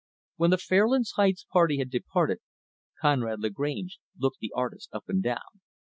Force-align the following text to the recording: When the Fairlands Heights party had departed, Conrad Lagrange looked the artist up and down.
When 0.37 0.49
the 0.49 0.57
Fairlands 0.57 1.11
Heights 1.11 1.43
party 1.53 1.77
had 1.77 1.91
departed, 1.91 2.39
Conrad 2.99 3.39
Lagrange 3.39 3.99
looked 4.17 4.39
the 4.39 4.51
artist 4.55 4.89
up 4.91 5.03
and 5.07 5.21
down. 5.21 5.61